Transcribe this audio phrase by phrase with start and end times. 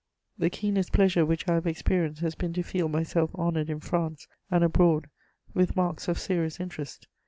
[0.39, 4.27] The keenest pleasure which I have experienced has been to feel myself honoured in France
[4.49, 5.05] and abroad
[5.53, 7.07] with marks of serious interest.